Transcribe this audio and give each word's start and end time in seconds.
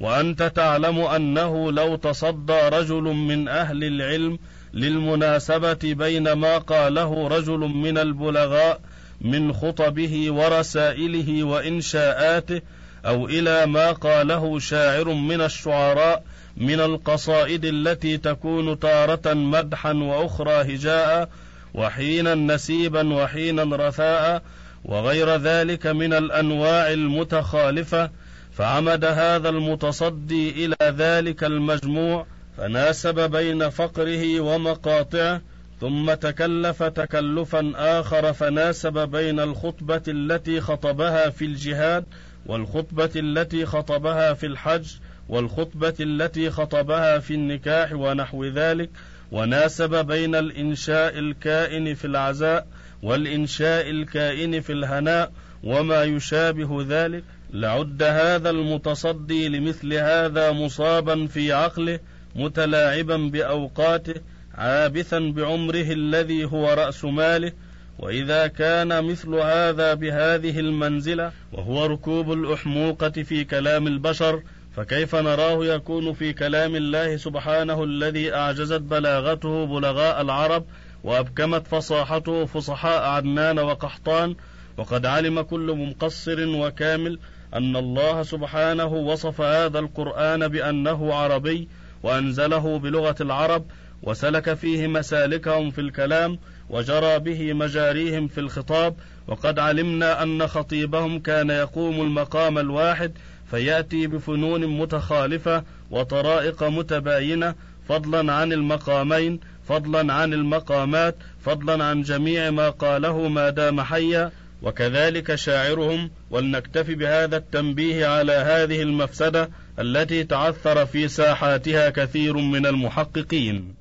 وأنت 0.00 0.42
تعلم 0.42 1.00
أنه 1.00 1.72
لو 1.72 1.96
تصدى 1.96 2.58
رجل 2.68 3.02
من 3.02 3.48
أهل 3.48 3.84
العلم 3.84 4.38
للمناسبة 4.74 5.78
بين 5.82 6.32
ما 6.32 6.58
قاله 6.58 7.28
رجل 7.28 7.58
من 7.58 7.98
البلغاء 7.98 8.80
من 9.20 9.52
خطبه 9.52 10.30
ورسائله 10.30 11.44
وإنشاءاته 11.44 12.60
أو 13.06 13.26
إلى 13.26 13.66
ما 13.66 13.92
قاله 13.92 14.58
شاعر 14.58 15.12
من 15.12 15.40
الشعراء 15.40 16.24
من 16.56 16.80
القصائد 16.80 17.64
التي 17.64 18.16
تكون 18.16 18.78
تارة 18.78 19.34
مدحا 19.34 19.92
وأخرى 19.92 20.74
هجاء 20.74 21.28
وحينا 21.74 22.34
نسيبا 22.34 23.14
وحينا 23.14 23.76
رثاء 23.76 24.42
وغير 24.84 25.36
ذلك 25.36 25.86
من 25.86 26.12
الأنواع 26.12 26.92
المتخالفة 26.92 28.10
فعمد 28.58 29.04
هذا 29.04 29.48
المتصدي 29.48 30.64
إلى 30.64 30.76
ذلك 30.82 31.44
المجموع 31.44 32.26
فناسب 32.56 33.30
بين 33.30 33.70
فقره 33.70 34.40
ومقاطعه 34.40 35.40
ثم 35.80 36.14
تكلف 36.14 36.82
تكلفا 36.82 37.72
آخر 37.76 38.32
فناسب 38.32 38.98
بين 38.98 39.40
الخطبة 39.40 40.02
التي 40.08 40.60
خطبها 40.60 41.30
في 41.30 41.44
الجهاد 41.44 42.04
والخطبة 42.46 43.10
التي 43.16 43.66
خطبها 43.66 44.34
في 44.34 44.46
الحج 44.46 44.94
والخطبة 45.28 45.94
التي 46.00 46.50
خطبها 46.50 47.18
في 47.18 47.34
النكاح 47.34 47.92
ونحو 47.92 48.44
ذلك 48.44 48.90
وناسب 49.32 50.06
بين 50.06 50.34
الإنشاء 50.34 51.18
الكائن 51.18 51.94
في 51.94 52.04
العزاء 52.04 52.66
والإنشاء 53.02 53.90
الكائن 53.90 54.60
في 54.60 54.72
الهناء 54.72 55.32
وما 55.64 56.04
يشابه 56.04 56.84
ذلك. 56.88 57.24
لعد 57.52 58.02
هذا 58.02 58.50
المتصدي 58.50 59.48
لمثل 59.48 59.94
هذا 59.94 60.52
مصابا 60.52 61.26
في 61.26 61.52
عقله 61.52 62.00
متلاعبا 62.34 63.16
بأوقاته 63.16 64.14
عابثا 64.54 65.18
بعمره 65.18 65.92
الذي 65.92 66.44
هو 66.44 66.72
رأس 66.72 67.04
ماله 67.04 67.52
وإذا 67.98 68.46
كان 68.46 69.04
مثل 69.04 69.34
هذا 69.34 69.94
بهذه 69.94 70.60
المنزلة 70.60 71.32
وهو 71.52 71.86
ركوب 71.86 72.32
الأحموقة 72.32 73.10
في 73.10 73.44
كلام 73.44 73.86
البشر 73.86 74.42
فكيف 74.76 75.14
نراه 75.14 75.64
يكون 75.64 76.12
في 76.12 76.32
كلام 76.32 76.76
الله 76.76 77.16
سبحانه 77.16 77.84
الذي 77.84 78.34
أعجزت 78.34 78.80
بلاغته 78.80 79.66
بلغاء 79.66 80.20
العرب 80.20 80.64
وأبكمت 81.04 81.66
فصاحته 81.66 82.44
فصحاء 82.44 83.02
عدنان 83.02 83.58
وقحطان 83.58 84.34
وقد 84.76 85.06
علم 85.06 85.40
كل 85.40 85.76
مقصر 85.76 86.48
وكامل 86.48 87.18
أن 87.54 87.76
الله 87.76 88.22
سبحانه 88.22 88.86
وصف 88.86 89.40
هذا 89.40 89.78
القرآن 89.78 90.48
بأنه 90.48 91.14
عربي 91.14 91.68
وأنزله 92.02 92.78
بلغة 92.78 93.16
العرب 93.20 93.64
وسلك 94.02 94.54
فيه 94.54 94.86
مسالكهم 94.86 95.70
في 95.70 95.80
الكلام 95.80 96.38
وجرى 96.70 97.18
به 97.18 97.52
مجاريهم 97.52 98.28
في 98.28 98.40
الخطاب 98.40 98.94
وقد 99.28 99.58
علمنا 99.58 100.22
أن 100.22 100.46
خطيبهم 100.46 101.18
كان 101.18 101.50
يقوم 101.50 102.00
المقام 102.00 102.58
الواحد 102.58 103.12
فيأتي 103.50 104.06
بفنون 104.06 104.66
متخالفة 104.66 105.64
وطرائق 105.90 106.62
متباينة 106.64 107.54
فضلا 107.88 108.32
عن 108.32 108.52
المقامين 108.52 109.40
فضلا 109.68 110.12
عن 110.12 110.32
المقامات 110.32 111.16
فضلا 111.40 111.84
عن 111.84 112.02
جميع 112.02 112.50
ما 112.50 112.70
قاله 112.70 113.28
ما 113.28 113.50
دام 113.50 113.80
حيا. 113.80 114.30
وكذلك 114.62 115.34
شاعرهم 115.34 116.10
ولنكتفي 116.30 116.94
بهذا 116.94 117.36
التنبيه 117.36 118.06
على 118.06 118.32
هذه 118.32 118.82
المفسدة 118.82 119.50
التي 119.78 120.24
تعثر 120.24 120.86
في 120.86 121.08
ساحاتها 121.08 121.90
كثير 121.90 122.36
من 122.36 122.66
المحققين. 122.66 123.74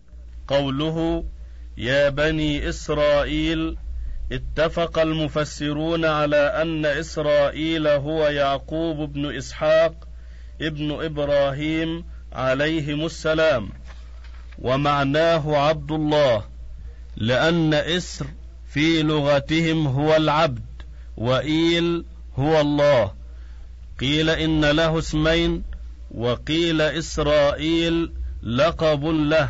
قوله 0.48 1.23
يا 1.78 2.09
بني 2.09 2.70
إسرائيل 2.70 3.77
اتفق 4.32 4.99
المفسرون 4.99 6.05
على 6.05 6.38
أن 6.38 6.86
إسرائيل 6.86 7.88
هو 7.88 8.27
يعقوب 8.27 9.14
بن 9.14 9.36
إسحاق 9.36 10.08
ابن 10.61 10.92
إبراهيم 10.92 12.05
عليهم 12.33 13.05
السلام 13.05 13.70
ومعناه 14.59 15.58
عبد 15.58 15.92
الله 15.92 16.44
لأن 17.17 17.73
إسر 17.73 18.26
في 18.70 19.04
لغتهم 19.04 19.88
هو 19.88 20.15
العبد. 20.15 20.67
وإيل 21.17 22.05
هو 22.39 22.61
الله. 22.61 23.11
قيل 24.00 24.30
إن 24.30 24.66
له 24.66 25.00
اسمين 25.00 25.64
وقيل 26.11 26.82
إسرائيل 26.82 28.11
لقب 28.44 29.05
له 29.05 29.50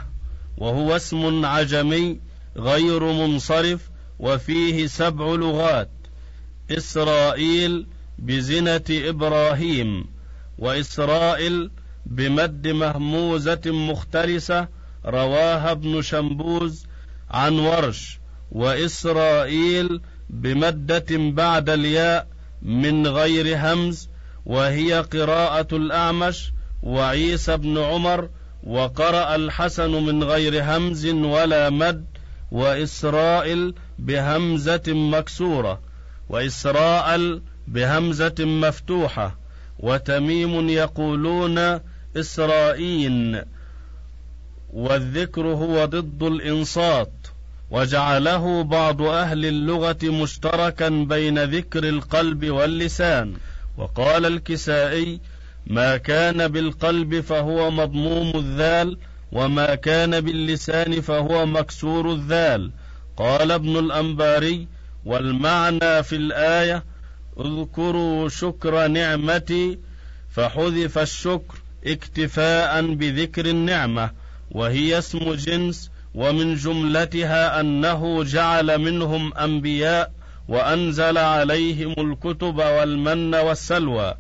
وهو 0.58 0.96
اسم 0.96 1.46
عجمي 1.46 2.20
غير 2.58 3.04
منصرف 3.04 3.90
وفيه 4.20 4.88
سبع 4.88 5.26
لغات 5.26 5.90
إسرائيل 6.72 7.88
بزنة 8.20 8.84
إبراهيم 8.90 10.06
وإسرائيل 10.60 11.72
بمد 12.06 12.68
مهموزة 12.68 13.62
مختلسة 13.66 14.68
رواها 15.06 15.72
ابن 15.72 16.02
شمبوز 16.02 16.86
عن 17.32 17.60
ورش 17.60 18.20
وإسرائيل 18.52 20.02
بمدة 20.30 21.06
بعد 21.12 21.70
الياء 21.70 22.28
من 22.62 23.08
غير 23.08 23.58
همز 23.58 24.10
وهي 24.46 24.94
قراءة 24.94 25.76
الأعمش 25.76 26.52
وعيسى 26.84 27.58
بن 27.58 27.78
عمر 27.78 28.30
وقرأ 28.64 29.36
الحسن 29.36 29.92
من 29.92 30.24
غير 30.24 30.64
همز 30.64 31.06
ولا 31.06 31.70
مد 31.70 32.06
وإسرائيل 32.52 33.74
بهمزة 34.00 34.84
مكسورة 34.88 35.80
وإسراء 36.30 37.40
بهمزة 37.68 38.36
مفتوحة 38.40 39.38
وتميم 39.80 40.70
يقولون 40.70 41.80
إسرائيل 42.18 43.42
والذكر 44.74 45.48
هو 45.48 45.86
ضد 45.86 46.24
الإنصات. 46.24 47.12
وجعله 47.72 48.64
بعض 48.64 49.02
أهل 49.02 49.46
اللغة 49.46 49.98
مشتركا 50.04 50.90
بين 50.90 51.44
ذكر 51.44 51.90
القلب 51.90 52.46
واللسان. 52.46 53.34
وقال 53.78 54.26
الكسائي 54.26 55.20
ما 55.68 55.98
كان 55.98 56.48
بالقلب 56.48 57.20
فهو 57.20 57.72
مضموم 57.72 58.32
الذال 58.36 58.98
وما 59.32 59.76
كان 59.76 60.22
باللسان 60.22 61.02
فهو 61.02 61.46
مكسور 61.46 62.14
الذال. 62.14 62.72
قال 63.18 63.52
ابن 63.52 63.80
الأنباري 63.80 64.68
والمعنى 65.06 66.04
في 66.04 66.16
الآية 66.16 66.84
اذكروا 67.40 68.30
شكر 68.30 68.88
نعمتي 68.88 69.80
فحذف 70.30 70.98
الشكر 70.98 71.56
اكتفاء 71.86 72.94
بذكر 72.94 73.46
النعمة 73.46 74.12
وهي 74.52 74.98
اسم 74.98 75.34
جنس 75.34 75.92
ومن 76.16 76.56
جملتها 76.56 77.60
أنه 77.60 78.24
جعل 78.24 78.78
منهم 78.78 79.34
أنبياء 79.34 80.12
وأنزل 80.48 81.18
عليهم 81.18 81.96
الكتب 81.98 82.58
والمن 82.58 83.36
والسلوى 83.36 84.14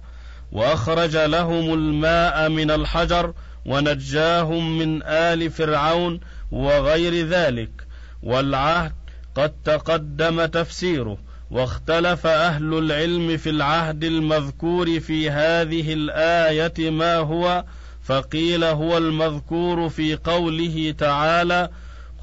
وأخرج 0.52 1.18
لهم 1.18 1.74
الماء 1.74 2.50
من 2.50 2.72
الحجر 2.72 3.34
ونجاهم 3.66 4.78
من 4.78 5.03
آل 5.03 5.52
فرعون 5.52 6.20
وغير 6.52 7.28
ذلك 7.28 7.70
والعهد 8.24 8.94
قد 9.36 9.54
تقدم 9.66 10.46
تفسيره 10.46 11.18
واختلف 11.52 12.28
أهل 12.28 12.74
العلم 12.74 13.38
في 13.38 13.50
العهد 13.50 14.04
المذكور 14.04 15.00
في 15.00 15.30
هذه 15.30 15.94
الآية 15.94 16.90
ما 16.90 17.18
هو 17.18 17.63
فقيل 18.07 18.63
هو 18.63 18.98
المذكور 18.98 19.89
في 19.89 20.15
قوله 20.15 20.95
تعالى 20.98 21.69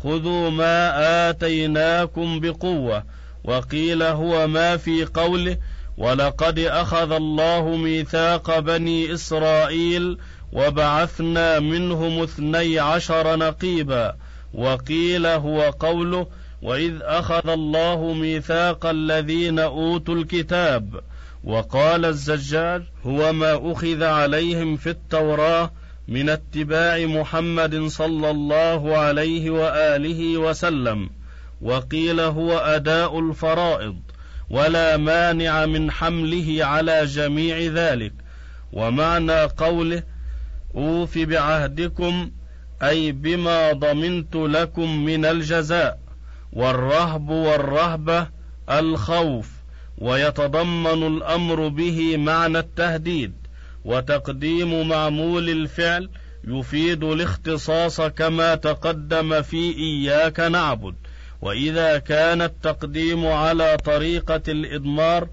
خذوا 0.02 0.50
ما 0.50 0.92
آتيناكم 1.31 2.40
بقوة 2.40 3.04
وقيل 3.44 4.02
هو 4.02 4.46
ما 4.46 4.76
في 4.76 5.04
قوله 5.04 5.56
ولقد 5.98 6.58
أخذ 6.58 7.12
الله 7.12 7.76
ميثاق 7.76 8.58
بني 8.58 9.14
إسرائيل 9.14 10.19
وبعثنا 10.52 11.60
منهم 11.60 12.22
اثني 12.22 12.78
عشر 12.78 13.36
نقيبا 13.36 14.14
وقيل 14.54 15.26
هو 15.26 15.70
قوله 15.70 16.26
وإذ 16.62 16.94
أخذ 17.02 17.48
الله 17.48 18.12
ميثاق 18.12 18.86
الذين 18.86 19.58
أوتوا 19.58 20.14
الكتاب. 20.14 21.00
وقال 21.44 22.05
الزجاج 22.05 22.82
هو 23.06 23.32
ما 23.32 23.73
أخذ 23.73 24.02
عليهم 24.02 24.76
في 24.76 24.91
التوراة 24.91 25.70
من 26.08 26.29
اتباع 26.29 27.06
محمد 27.06 27.87
صلى 27.87 28.31
الله 28.31 28.96
عليه 28.96 29.50
وآله 29.50 30.38
وسلم 30.38 31.11
وقيل 31.61 32.20
هو 32.20 32.58
أداء 32.58 33.19
الفرائض 33.19 33.96
ولا 34.50 34.96
مانع 34.96 35.67
من 35.67 35.91
حمله 35.91 36.64
على 36.64 37.05
جميع 37.05 37.58
ذلك. 37.58 38.12
ومعنى 38.73 39.43
قوله 39.43 40.02
أوف 40.75 41.19
بعهدكم 41.19 42.31
أي 42.82 43.12
بما 43.12 43.73
ضمنت 43.73 44.37
لكم 44.37 45.05
من 45.05 45.25
الجزاء 45.25 45.99
والرهب 46.52 47.29
والرهبة 47.29 48.29
الخوف. 48.70 49.63
ويتضمن 49.99 51.17
الأمر 51.17 51.69
به 51.69 52.17
معنى 52.17 52.58
التهديد 52.58 53.32
وتقديم 53.85 54.88
معمول 54.88 55.50
الفعل 55.50 56.11
يفيد 56.44 57.05
الاختصاص 57.05 58.00
كما 58.00 58.55
تقدم 58.55 59.43
في 59.43 59.76
إياك 59.79 60.41
نعبد. 60.41 60.94
وإذا 61.43 61.99
كان 61.99 62.43
التقديم 62.43 63.26
على 63.26 63.76
طريقة 63.85 64.43
الإضمار 64.49 65.29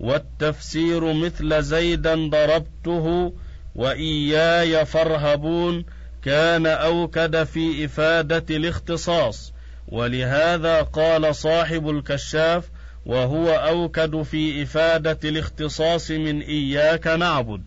والتفسير 0.00 1.12
مثل 1.12 1.62
زيدا 1.62 2.28
ضربته 2.28 3.34
وإياي 3.74 4.84
فارهبون 4.84 5.84
كان 6.24 6.66
أوكد 6.66 7.42
في 7.42 7.84
إفادة 7.84 8.56
الاختصاص. 8.56 9.52
ولهذا 9.88 10.82
قال 10.82 11.34
صاحب 11.34 11.90
الكشاف 11.90 12.64
وهو 13.06 13.48
أوكد 13.48 14.22
في 14.22 14.62
إفادة 14.62 15.18
الاختصاص 15.24 16.10
من 16.10 16.40
إياك 16.40 17.06
نعبد 17.06 17.62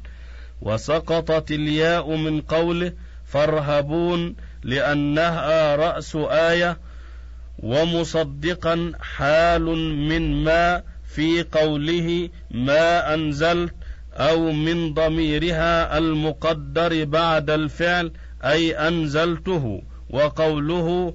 وسقطت 0.62 1.52
الياء 1.52 2.16
من 2.16 2.42
قوله 2.42 2.94
فارهبون 3.26 4.36
لأنها 4.64 5.76
رأس 5.76 6.18
آية 6.30 6.78
ومصدقا 7.60 8.92
حال 9.02 9.66
من 10.10 10.44
ما 10.44 10.84
في 11.06 11.44
قوله 11.44 12.30
ما 12.52 13.14
أنزلت 13.14 13.74
أو 14.14 14.52
من 14.52 14.94
ضميرها 14.94 15.98
المقدر 15.98 17.04
بعد 17.04 17.50
الفعل 17.50 18.12
أي 18.44 18.74
أنزلته 18.88 19.82
وقوله 20.10 21.14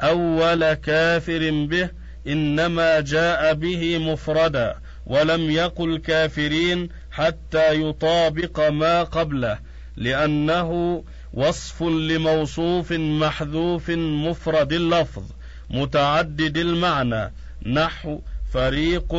أول 0.00 0.74
كافر 0.74 1.66
به 1.66 1.90
إنما 2.26 3.00
جاء 3.00 3.54
به 3.54 3.98
مفردا 3.98 4.74
ولم 5.06 5.50
يقل 5.50 5.98
كافرين 5.98 6.88
حتى 7.10 7.74
يطابق 7.82 8.68
ما 8.68 9.02
قبله 9.02 9.58
لأنه 9.96 11.02
وصف 11.32 11.82
لموصوف 11.82 12.92
محذوف 12.92 13.90
مفرد 13.90 14.72
اللفظ 14.72 15.24
متعدد 15.70 16.56
المعنى 16.56 17.32
نحو 17.66 18.20
فريق 18.52 19.14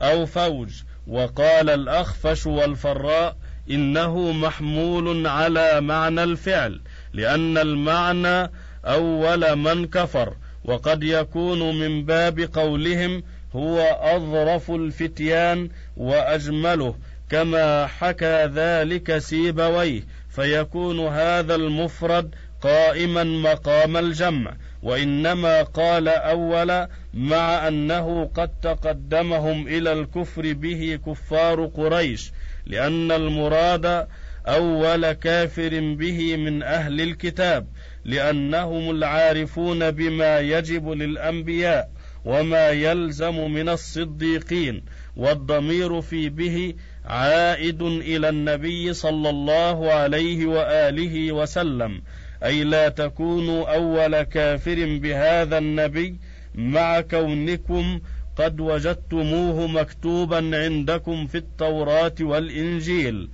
أو 0.00 0.26
فوج. 0.26 0.68
وقال 1.06 1.70
الأخفش 1.70 2.46
والفراء 2.46 3.36
إنه 3.70 4.32
محمول 4.32 5.26
على 5.26 5.80
معنى 5.80 6.24
الفعل 6.24 6.80
لأن 7.12 7.58
المعنى 7.58 8.50
أول 8.84 9.56
من 9.56 9.86
كفر 9.86 10.34
وقد 10.64 11.02
يكون 11.02 11.78
من 11.78 12.04
باب 12.04 12.40
قولهم 12.40 13.22
هو 13.52 13.80
أظرف 14.00 14.70
الفتيان 14.70 15.68
وأجمله 15.96 16.94
كما 17.30 17.86
حكى 17.86 18.44
ذلك 18.54 19.18
سيبويه 19.18 20.02
فيكون 20.30 21.00
هذا 21.06 21.54
المفرد 21.54 22.34
قائما 22.62 23.24
مقام 23.24 23.96
الجمع 23.96 24.56
وإنما 24.82 25.62
قال 25.62 26.08
أول 26.08 26.86
مع 27.14 27.68
أنه 27.68 28.30
قد 28.34 28.50
تقدمهم 28.62 29.68
إلى 29.68 29.92
الكفر 29.92 30.52
به 30.52 30.98
كفار 31.06 31.66
قريش 31.66 32.32
لأن 32.66 33.12
المراد 33.12 34.06
أول 34.46 35.12
كافر 35.12 35.94
به 35.94 36.36
من 36.36 36.62
أهل 36.62 37.00
الكتاب 37.00 37.66
لأنهم 38.04 38.90
العارفون 38.90 39.90
بما 39.90 40.38
يجب 40.38 40.88
للأنبياء 40.88 41.90
وما 42.24 42.68
يلزم 42.68 43.50
من 43.50 43.68
الصديقين 43.68 44.82
والضمير 45.16 46.00
في 46.00 46.28
به 46.28 46.74
عائد 47.04 47.82
إلى 47.82 48.28
النبي 48.28 48.92
صلى 48.92 49.30
الله 49.30 49.92
عليه 49.92 50.46
وآله 50.46 51.32
وسلم. 51.32 52.02
أي 52.44 52.64
لا 52.64 52.88
تكونوا 52.88 53.74
أول 53.74 54.22
كافر 54.22 54.98
بهذا 55.02 55.58
النبي 55.58 56.16
مع 56.54 57.00
كونكم 57.00 58.00
قد 58.36 58.60
وجدتموه 58.60 59.66
مكتوبا 59.66 60.50
عندكم 60.54 61.26
في 61.26 61.38
التوراة 61.38 62.14
والإنجيل. 62.20 63.28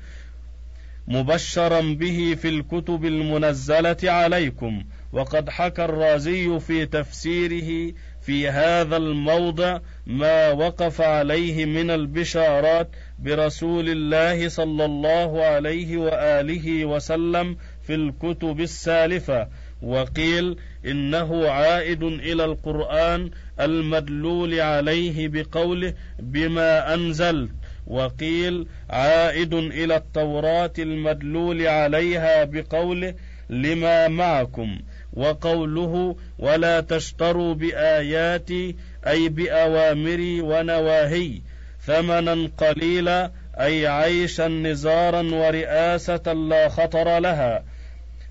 مبشرا 1.09 1.81
به 1.81 2.37
في 2.43 2.49
الكتب 2.49 3.05
المنزلة 3.05 3.97
عليكم. 4.05 4.85
وقد 5.13 5.51
حكى 5.51 5.85
الرازي 5.85 6.59
في 6.59 6.87
تفسيره 6.87 7.93
في 8.21 8.49
هذا 8.49 8.97
الموضع 8.97 9.79
ما 10.07 10.51
وقف 10.51 11.01
عليه 11.01 11.65
من 11.65 11.91
البشارات 11.91 12.91
برسول 13.19 13.89
الله 13.89 14.49
صلى 14.49 14.85
الله 14.85 15.45
عليه 15.45 15.97
وآله 15.97 16.85
وسلم 16.85 17.57
في 17.83 17.95
الكتب 17.95 18.61
السالفة. 18.61 19.49
وقيل 19.83 20.57
إنه 20.87 21.49
عائد 21.49 22.03
إلى 22.03 22.45
القرآن 22.45 23.31
المدلول 23.61 24.61
عليه 24.61 25.29
بقوله 25.29 25.95
بما 26.19 26.95
أنزلت. 26.95 27.51
وقيل 27.87 28.67
عائد 28.91 29.55
إلى 29.55 29.97
التوراة 29.97 30.73
المدلول 30.79 31.67
عليها 31.67 32.45
بقوله 32.45 33.15
لما 33.51 34.09
معكم 34.09 34.79
وقوله 35.13 36.17
ولا 36.39 36.81
تشتروا 36.81 37.55
بآياتي 37.55 38.77
أي 39.07 39.29
بأوامري 39.29 40.41
ونواهي 40.41 41.41
ثمنا 41.81 42.51
قليلا 42.59 43.31
أي 43.61 43.87
عيشا 43.87 44.49
نزارا 44.49 45.23
ورئاسة 45.23 46.33
لا 46.33 46.69
خطر 46.69 47.19
لها 47.19 47.65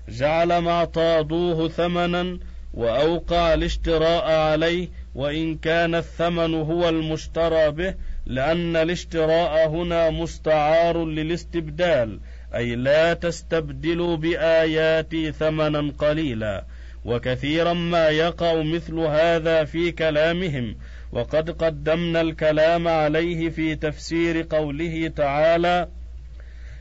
جعل 0.08 0.58
ما 0.58 0.70
اعطادوه 0.70 1.68
ثمنا 1.68 2.38
وأوقع 2.74 3.54
الاشتراء 3.54 4.30
عليه 4.30 4.88
وإن 5.14 5.56
كان 5.56 5.94
الثمن 5.94 6.54
هو 6.54 6.88
المشترى 6.88 7.70
به 7.70 7.94
لأن 8.26 8.76
الاشتراء 8.76 9.68
هنا 9.68 10.10
مستعار 10.10 11.04
للاستبدال 11.04 12.20
أي 12.54 12.76
لا 12.76 13.14
تستبدلوا 13.14 14.16
باياتي 14.16 15.32
ثمنا 15.32 15.92
قليلا 15.98 16.64
وكثيرا 17.04 17.72
ما 17.72 18.08
يقع 18.08 18.62
مثل 18.62 18.98
هذا 18.98 19.64
في 19.64 19.92
كلامهم. 19.92 20.76
وقد 21.12 21.50
قدمنا 21.50 22.20
الكلام 22.20 22.88
عليه 22.88 23.48
في 23.48 23.74
تفسير 23.74 24.46
قوله 24.50 25.08
تعالى 25.16 25.88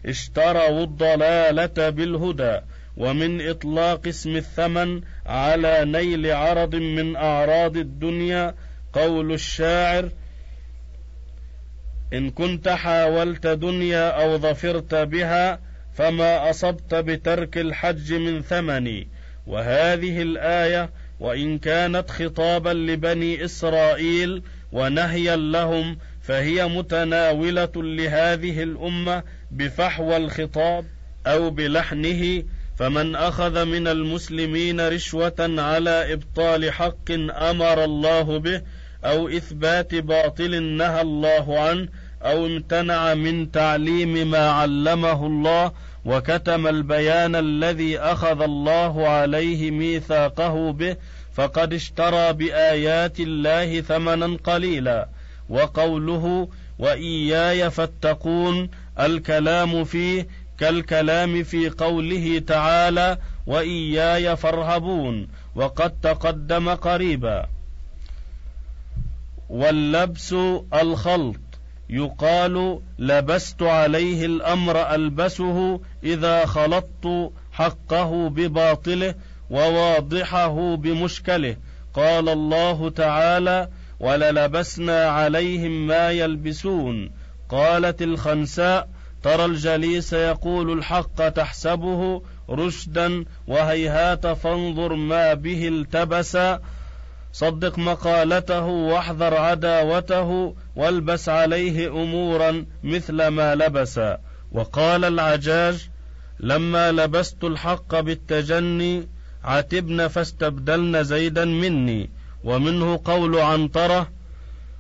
اشتروا 0.06 0.84
الضلالة 0.84 1.90
بالهدى 1.90 2.60
ومن 2.98 3.50
إطلاق 3.50 4.08
اسم 4.08 4.36
الثمن 4.36 5.02
على 5.26 5.86
نيل 5.86 6.32
عرض 6.32 6.76
من 6.76 7.16
أعراض 7.16 7.78
الدنيا 7.78 8.56
قول 8.94 9.34
الشاعر 9.34 10.10
إن 12.14 12.30
كنت 12.30 12.70
حاولت 12.70 13.48
دنيا 13.48 14.10
أو 14.10 14.38
ظفرت 14.38 14.96
بها 14.96 15.60
فما 15.94 16.50
أصبت 16.50 16.96
بترك 16.96 17.58
الحج 17.58 18.14
من 18.14 18.42
ثمني. 18.42 19.08
وهذه 19.48 20.22
الآية 20.22 20.90
وإن 21.20 21.60
كانت 21.60 22.12
خطابا 22.12 22.70
لبني 22.70 23.46
إسرائيل 23.46 24.44
ونهيا 24.72 25.36
لهم 25.36 25.98
فهي 26.22 26.68
متناولة 26.68 27.72
لهذه 27.76 28.64
الأمة 28.64 29.24
بفحوى 29.52 30.18
الخطاب 30.18 30.86
أو 31.28 31.50
بلحنه. 31.50 32.44
فمن 32.76 33.16
أخذ 33.16 33.66
من 33.66 33.88
المسلمين 33.88 34.88
رشوة 34.88 35.36
على 35.40 36.14
إبطال 36.14 36.74
حق 36.74 37.12
أمر 37.38 37.84
الله 37.84 38.40
به 38.40 38.62
أو 39.06 39.28
إثبات 39.28 39.96
باطل 39.96 40.64
نهى 40.64 41.02
الله 41.02 41.60
عنه 41.60 41.88
أو 42.22 42.46
امتنع 42.46 43.14
من 43.14 43.52
تعليم 43.52 44.32
ما 44.32 44.50
علمه 44.52 45.26
الله 45.26 45.72
وكتم 46.06 46.68
البيان 46.68 47.36
الذي 47.36 48.00
أخذ 48.00 48.42
الله 48.42 49.08
عليه 49.08 49.72
ميثاقه 49.72 50.72
به 50.72 50.96
فقد 51.34 51.74
اشترى 51.74 52.34
بآيات 52.34 53.20
الله 53.20 53.82
ثمنا 53.82 54.38
قليلا. 54.44 55.08
وقوله 55.50 56.50
وإياي 56.80 57.72
فاتقون 57.72 58.70
الكلام 59.00 59.84
فيه 59.84 60.28
كالكلام 60.58 61.44
في 61.44 61.70
قوله 61.70 62.40
تعالى 62.48 63.18
وإياي 63.48 64.36
فارهبون 64.36 65.28
وقد 65.56 65.92
تقدم 66.02 66.70
قريبا. 66.70 67.55
واللبس 69.50 70.36
الخلط. 70.74 71.40
يقال 71.90 72.80
لبست 73.00 73.62
عليه 73.62 74.26
الأمر 74.26 74.96
ألبسه 74.96 75.80
إذا 76.04 76.46
خلطت 76.46 77.32
حقه 77.52 78.30
بباطله 78.30 79.16
وواضحه 79.50 80.76
بمشكله. 80.76 81.56
قال 81.94 82.30
الله 82.30 82.90
تعالى 82.90 83.70
وللبسنا 84.00 85.06
عليهم 85.06 85.88
ما 85.88 86.12
يلبسون 86.12 87.12
قالت 87.50 88.02
الخنساء 88.02 88.90
ترى 89.24 89.46
الجليس 89.46 90.14
يقول 90.14 90.72
الحق 90.72 91.30
تحسبه 91.30 92.22
رشدا 92.50 93.26
وهيهات 93.48 94.28
فانظر 94.28 94.94
ما 94.96 95.34
به 95.34 95.68
التبس 95.68 96.38
صدق 97.36 97.80
مقالته 97.80 98.66
واحذر 98.66 99.34
عداوته 99.34 100.56
والبس 100.76 101.30
عليه 101.30 101.88
أمورا 101.88 102.66
مثل 102.84 103.28
ما 103.28 103.56
لبس. 103.56 104.00
وقال 104.52 105.06
العجاج 105.06 105.90
لما 106.40 106.92
لبست 106.92 107.44
الحق 107.44 108.00
بالتجني 108.00 109.08
عتبن 109.44 110.08
فاستبدلن 110.08 111.04
زيدا 111.04 111.46
مني. 111.46 112.10
ومنه 112.44 113.00
قول 113.06 113.40
عنطره 113.40 114.08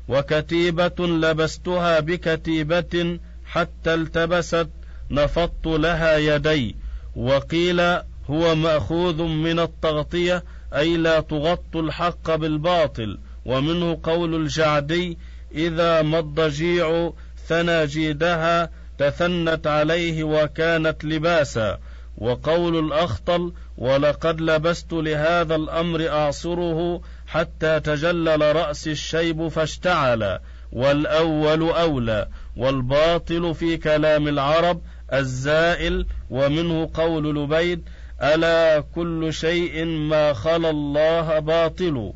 وكتيبة 0.07 1.07
لبستها 1.07 1.99
بكتيبة 1.99 3.19
حتى 3.45 3.93
التبست 3.93 4.69
نفضت 5.11 5.65
لها 5.65 6.17
يدي. 6.17 6.75
وقيل 7.15 7.81
هو 8.29 8.55
مأخوذ 8.55 9.23
من 9.23 9.59
التغطية 9.59 10.43
أي 10.75 10.97
لا 10.97 11.19
تغط 11.19 11.75
الحق 11.75 12.35
بالباطل 12.35 13.17
ومنه 13.45 13.99
قول 14.03 14.35
الجعدي 14.35 15.17
إذا 15.51 16.01
ما 16.01 16.19
الضجيع 16.19 17.13
ثنى 17.47 17.85
جيدها 17.85 18.69
تثنت 18.97 19.67
عليه 19.67 20.23
وكانت 20.23 21.05
لباسا. 21.05 21.79
وقول 22.17 22.79
الأخطل 22.79 23.53
ولقد 23.77 24.41
لبست 24.41 24.93
لهذا 24.93 25.55
الأمر 25.55 26.09
أعصره 26.09 27.01
حتى 27.27 27.79
تجلل 27.79 28.55
رأس 28.55 28.87
الشيب 28.87 29.47
فاشتعل 29.47 30.39
والأول 30.71 31.61
أولى 31.69 32.27
والباطل 32.57 33.55
في 33.55 33.77
كلام 33.77 34.27
العرب 34.27 34.81
الزائل 35.13 36.05
ومنه 36.29 36.89
قول 36.93 37.35
لبيد 37.43 37.89
ألا 38.21 38.83
كل 38.95 39.33
شيء 39.33 39.85
ما 39.85 40.33
خلا 40.33 40.69
الله 40.69 41.39
باطل 41.39 42.13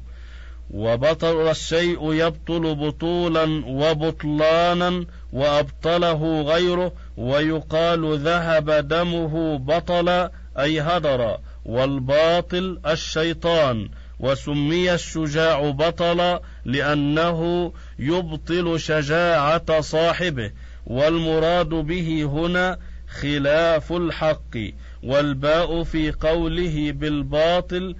وبطل 0.72 1.50
الشيء 1.50 2.14
يبطل 2.14 2.76
بطولا 2.76 3.64
وبطلانا 3.68 5.06
وأبطله 5.34 6.42
غيره 6.42 6.92
ويقال 7.18 8.20
ذهب 8.20 8.72
دمه 8.88 9.58
بطل 9.58 10.30
أي 10.60 10.82
هدر 10.82 11.38
والباطل 11.66 12.80
الشيطان 12.88 13.90
وسمي 14.20 14.94
الشجاع 14.94 15.70
بطلا 15.70 16.42
لأنه 16.66 17.72
يبطل 18.00 18.80
شجاعة 18.80 19.82
صاحبه 19.82 20.52
والمراد 20.88 21.70
به 21.70 22.24
هنا 22.24 22.78
خلاف 23.22 23.94
الحق 23.94 24.58
والباء 25.04 25.84
في 25.84 26.12
قوله 26.12 26.92
بالباطل 26.92 27.96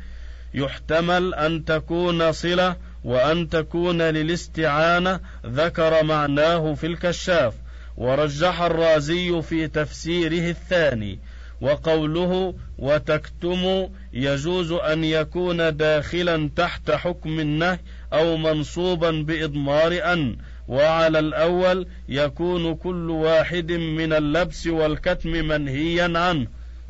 يحتمل 0.54 1.34
أن 1.34 1.66
تكون 1.66 2.32
صلة 2.32 2.76
وأن 3.04 3.50
تكون 3.50 4.02
للاستعانة 4.02 5.20
ذكر 5.46 6.04
معناه 6.04 6.74
في 6.74 6.88
الكشاف. 6.88 7.54
ورجح 7.98 8.62
الرازي 8.62 9.42
في 9.42 9.68
تفسيره 9.68 10.50
الثاني 10.50 11.20
وقوله 11.62 12.54
وتكتم 12.78 13.90
يجوز 14.14 14.72
أن 14.72 15.04
يكون 15.04 15.78
داخلا 15.78 16.50
تحت 16.56 16.92
حكم 16.92 17.40
النهي 17.40 17.80
أو 18.14 18.38
منصوبا 18.38 19.12
بإضمار 19.12 20.14
أن 20.14 20.38
وعلى 20.68 21.20
الأول 21.20 21.88
يكون 22.10 22.76
كل 22.76 23.10
واحد 23.10 23.72
من 23.72 24.14
اللبس 24.14 24.68
والكتم 24.68 25.30
منهيا 25.30 26.20
عنه. 26.20 26.48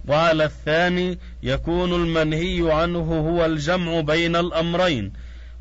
وعلى 0.08 0.44
الثاني 0.44 1.20
يكون 1.44 1.94
المنهي 1.94 2.72
عنه 2.72 3.30
هو 3.30 3.46
الجمع 3.46 4.00
بين 4.00 4.36
الأمرين 4.36 5.14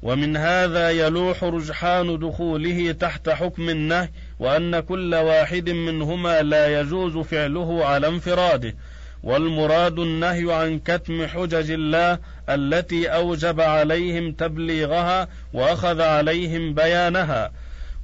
ومن 0.03 0.37
هذا 0.37 0.91
يلوح 0.91 1.45
رجحان 1.45 2.19
دخوله 2.19 2.93
تحت 2.93 3.29
حكم 3.29 3.69
النهي 3.69 4.09
وأن 4.39 4.81
كل 4.81 5.15
واحد 5.15 5.71
منهما 5.71 6.43
لا 6.43 6.81
يجوز 6.81 7.17
فعله 7.19 7.85
على 7.85 8.09
انفراده. 8.09 8.75
والمراد 9.23 9.99
النهي 9.99 10.53
عن 10.53 10.79
كتم 10.79 11.27
حجج 11.27 11.71
الله 11.71 12.19
التي 12.49 13.09
أوجب 13.09 13.61
عليهم 13.61 14.33
تبليغها 14.33 15.29
وأخذ 15.53 16.01
عليهم 16.01 16.75
بيانها. 16.75 17.53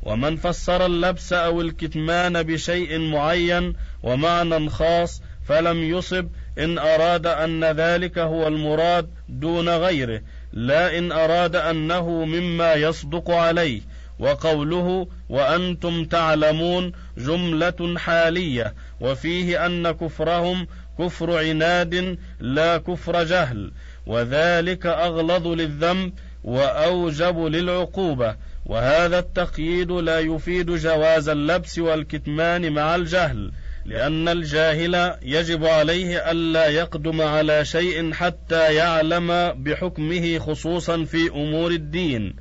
ومن 0.03 0.37
فسر 0.37 0.87
اللبس 0.87 1.33
أو 1.33 1.61
الكتمان 1.61 2.43
بشيء 2.43 2.99
معين 2.99 3.75
ومعنى 4.03 4.71
خاص 4.71 5.23
فلم 5.45 5.83
يصب 5.83 6.29
إن 6.59 6.79
أراد 6.79 7.27
أن 7.27 7.65
ذلك 7.65 8.19
هو 8.19 8.49
المراد 8.49 9.11
دون 9.29 9.69
غيره 9.69 10.21
لا 10.53 10.99
إن 10.99 11.13
أراد 11.13 11.57
أنه 11.57 12.25
مما 12.25 12.75
يصدق 12.75 13.31
عليه. 13.31 13.81
وقوله 14.19 15.09
وأنتم 15.29 16.05
تعلمون 16.05 16.93
جملة 17.19 17.99
حالية 17.99 18.75
وفيه 19.01 19.67
أن 19.67 19.91
كفرهم 19.91 20.67
كفر 20.99 21.39
عناد 21.39 22.19
لا 22.41 22.79
كفر 22.79 23.25
جهل 23.25 23.73
وذلك 24.07 24.87
أغلظ 24.87 25.47
للذنب 25.47 26.13
وأوجب 26.45 27.39
للعقوبة. 27.39 28.37
وهذا 28.67 29.19
التقييد 29.19 29.91
لا 29.91 30.21
يفيد 30.21 30.71
جواز 30.71 31.29
اللبس 31.29 31.79
والكتمان 31.79 32.73
مع 32.73 32.95
الجهل. 32.95 33.53
لأن 33.87 34.29
الجاهل 34.29 35.17
يجب 35.23 35.65
عليه 35.65 36.31
ألا 36.31 36.67
يقدم 36.67 37.21
على 37.23 37.65
شيء 37.65 38.13
حتى 38.13 38.75
يعلم 38.75 39.53
بحكمه 39.57 40.39
خصوصا 40.39 41.05
في 41.05 41.29
أمور 41.29 41.71
الدين 41.71 42.37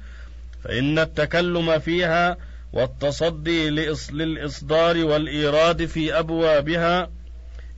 فإن 0.64 1.00
التكلم 1.00 1.80
فيها 1.80 2.38
والتصدي 2.74 3.70
للإصدار 4.12 5.06
والإيراد 5.06 5.86
في 5.86 6.20
أبوابها 6.20 7.10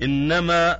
إنما 0.01 0.79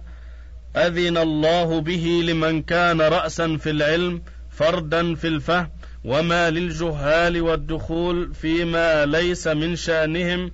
أذن 0.76 1.18
الله 1.18 1.82
به 1.82 2.22
لمن 2.24 2.62
كان 2.62 3.02
رأسا 3.02 3.58
في 3.58 3.70
العلم 3.70 4.22
فردا 4.52 5.16
في 5.16 5.28
الفهم 5.28 5.70
وما 6.06 6.50
للجهال 6.50 7.42
والدخول 7.42 8.34
فيما 8.34 9.06
ليس 9.06 9.48
من 9.48 9.76
شأنهم 9.76 10.52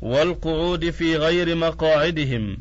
والقعود 0.00 0.90
في 0.90 1.16
غير 1.16 1.54
مقاعدهم. 1.54 2.58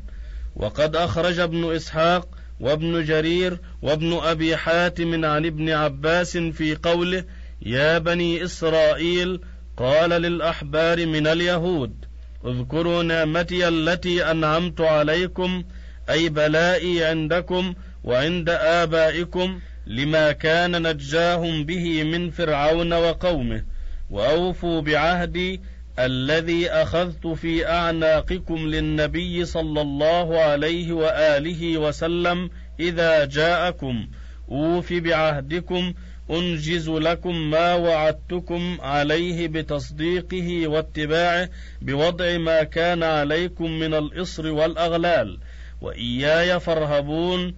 وقد 0.56 0.96
أخرج 0.96 1.40
ابن 1.40 1.76
إسحاق 1.76 2.28
وابن 2.60 3.04
جرير 3.04 3.60
وابن 3.82 4.14
أبي 4.14 4.58
حاتم 4.58 5.26
عن 5.26 5.46
ابن 5.46 5.70
عباس 5.70 6.38
في 6.38 6.76
قوله 6.76 7.24
يا 7.62 7.98
بني 7.98 8.44
إسرائيل 8.44 9.42
قال 9.78 10.10
للأحبار 10.10 11.06
من 11.06 11.28
اليهود 11.28 12.06
اذكروا 12.46 13.04
نعمتي 13.04 13.68
التي 13.68 14.32
أنعمت 14.32 14.82
عليكم 14.82 15.64
أي 16.10 16.30
بلائي 16.30 17.04
عندكم 17.04 17.74
وعند 18.04 18.50
آبائكم 18.50 19.60
لما 19.88 20.32
كان 20.32 20.88
نجاهم 20.88 21.66
به 21.66 22.04
من 22.04 22.32
فرعون 22.32 22.94
وقومه 22.94 23.64
وأوفوا 24.10 24.82
بعهدي 24.82 25.62
الذي 26.00 26.70
أخذت 26.70 27.28
في 27.28 27.68
أعناقكم 27.68 28.56
للنبي 28.56 29.46
صلى 29.46 29.82
الله 29.82 30.40
عليه 30.40 30.92
وآله 30.92 31.78
وسلم 31.78 32.50
إذا 32.80 33.26
جاءكم. 33.26 34.08
أوف 34.52 34.94
بعهدكم 34.94 35.94
أنجز 36.32 36.90
لكم 36.90 37.50
ما 37.50 37.74
وعدتكم 37.74 38.78
عليه 38.82 39.48
بتصديقه 39.48 40.68
واتباعه 40.68 41.50
بوضع 41.82 42.38
ما 42.38 42.64
كان 42.64 43.04
عليكم 43.04 43.72
من 43.72 43.94
الإصر 43.94 44.52
والأغلال. 44.52 45.40
وإياي 45.82 46.60
فارهبون 46.60 47.56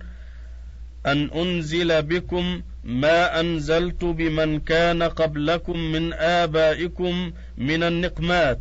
أن 1.05 1.29
أنزل 1.35 2.01
بكم 2.01 2.61
ما 2.87 3.39
أنزلت 3.39 4.05
بمن 4.05 4.59
كان 4.59 5.03
قبلكم 5.03 5.79
من 5.79 6.13
آبائكم 6.13 7.31
من 7.57 7.83
النقمات 7.83 8.59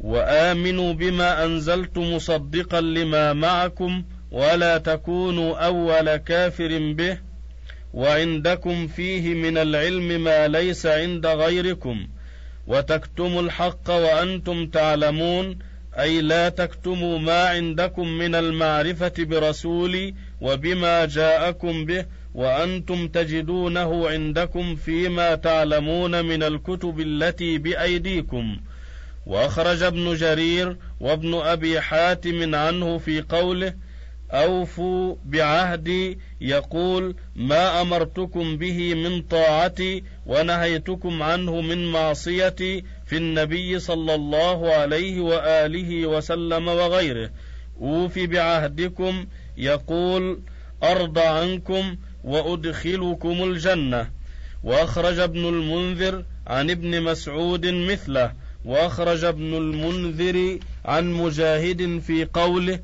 وآمنوا 0.00 0.92
بما 0.92 1.44
أنزلت 1.44 1.98
مصدقا 1.98 2.80
لما 2.80 3.32
معكم 3.32 4.04
ولا 4.30 4.78
تكونوا 4.78 5.56
أول 5.66 6.16
كافر 6.16 6.92
به 6.92 7.18
وعندكم 7.94 8.86
فيه 8.86 9.34
من 9.34 9.58
العلم 9.58 10.24
ما 10.24 10.48
ليس 10.48 10.86
عند 10.86 11.26
غيركم. 11.26 12.08
وتكتموا 12.66 13.42
الحق 13.42 13.90
وأنتم 13.90 14.66
تعلمون 14.66 15.58
أي 15.98 16.20
لا 16.20 16.48
تكتموا 16.48 17.18
ما 17.18 17.48
عندكم 17.48 18.08
من 18.08 18.34
المعرفة 18.34 19.12
برسولي 19.18 20.14
وبما 20.40 21.06
جاءكم 21.06 21.84
به 21.84 22.04
وأنتم 22.38 23.08
تجدونه 23.08 24.08
عندكم 24.08 24.76
فيما 24.76 25.34
تعلمون 25.34 26.24
من 26.24 26.42
الكتب 26.42 27.00
التي 27.00 27.58
بأيديكم. 27.58 28.60
وأخرج 29.26 29.82
ابن 29.82 30.14
جرير 30.14 30.76
وابن 31.00 31.34
أبي 31.34 31.80
حاتم 31.80 32.54
عنه 32.54 32.98
في 32.98 33.20
قوله 33.20 33.74
أوفوا 34.30 35.16
بعهدي 35.24 36.18
يقول 36.40 37.16
ما 37.36 37.80
أمرتكم 37.80 38.56
به 38.56 38.94
من 38.94 39.22
طاعتي 39.22 40.04
ونهيتكم 40.26 41.22
عنه 41.22 41.60
من 41.60 41.92
معصيتي 41.92 42.84
في 43.06 43.16
النبي 43.16 43.78
صلى 43.78 44.14
الله 44.14 44.72
عليه 44.72 45.20
وآله 45.20 46.06
وسلم 46.06 46.68
وغيره. 46.68 47.30
اوف 47.80 48.18
بعهدكم 48.18 49.26
يقول 49.56 50.40
أرضى 50.82 51.20
عنكم 51.20 51.96
وأدخلكم 52.24 53.44
الجنة. 53.44 54.10
وأخرج 54.64 55.18
ابن 55.18 55.48
المنذر 55.48 56.24
عن 56.46 56.70
ابن 56.70 57.02
مسعود 57.02 57.66
مثله. 57.66 58.32
وأخرج 58.64 59.24
ابن 59.24 59.54
المنذر 59.54 60.58
عن 60.84 61.12
مجاهد 61.12 62.00
في 62.06 62.24
قوله 62.24 62.80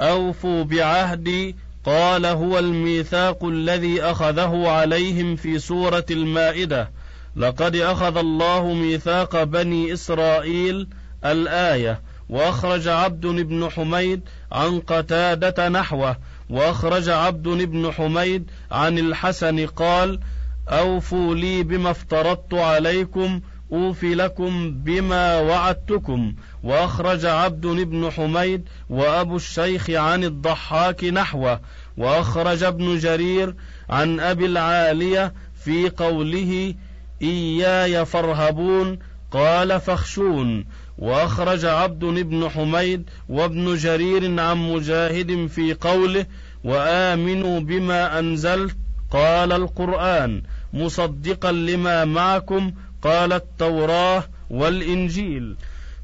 أوفوا 0.00 0.64
بعهدي. 0.64 1.56
قال 1.84 2.26
هو 2.26 2.58
الميثاق 2.58 3.44
الذي 3.44 4.02
أخذه 4.02 4.68
عليهم 4.68 5.36
في 5.36 5.58
سورة 5.58 6.06
المائدة. 6.10 6.90
لقد 7.36 7.76
أخذ 7.76 8.16
الله 8.16 8.74
ميثاق 8.74 9.42
بني 9.42 9.92
إسرائيل 9.92 10.88
الآية. 11.24 12.00
وأخرج 12.28 12.88
عبد 12.88 13.26
بن 13.26 13.70
حميد 13.70 14.20
عن 14.52 14.80
قتادة 14.80 15.68
نحوه. 15.68 16.16
واخرج 16.50 17.08
عبد 17.08 17.48
بن 17.48 17.92
حميد 17.92 18.50
عن 18.70 18.98
الحسن 18.98 19.66
قال 19.66 20.20
أوفوا 20.68 21.34
لي 21.34 21.62
بما 21.62 21.90
افترضت 21.90 22.54
عليكم 22.54 23.40
اوف 23.72 24.04
لكم 24.04 24.70
بما 24.70 25.40
وعدتكم. 25.40 26.34
واخرج 26.62 27.26
عبد 27.26 27.66
بن 27.66 28.10
حميد 28.10 28.68
وأبو 28.90 29.36
الشيخ 29.36 29.90
عن 29.90 30.24
الضحاك 30.24 31.04
نحوه. 31.04 31.60
واخرج 31.96 32.62
ابن 32.62 32.98
جرير 32.98 33.54
عن 33.90 34.20
أبي 34.20 34.46
العالية 34.46 35.32
في 35.64 35.88
قوله 35.88 36.74
إياي 37.22 38.04
فارهبون 38.04 38.98
قال 39.30 39.80
فاخشون. 39.80 40.64
وأخرج 41.02 41.64
عبد 41.64 42.04
بن 42.04 42.48
حميد 42.48 43.10
وابن 43.28 43.74
جرير 43.76 44.40
عن 44.40 44.56
مجاهد 44.56 45.46
في 45.46 45.74
قوله 45.74 46.26
وآمنوا 46.64 47.60
بما 47.60 48.18
انزلت 48.18 48.76
قال 49.10 49.52
القرآن 49.52 50.42
مصدقا 50.72 51.52
لما 51.52 52.04
معكم 52.04 52.72
قال 53.02 53.32
التوراه 53.32 54.24
والإنجيل. 54.50 55.56